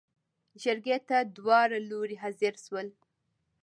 جرګې 0.61 0.97
ته 1.07 1.17
داوړه 1.35 1.79
لورې 1.89 2.15
حاضر 2.23 2.53
شول. 2.63 2.87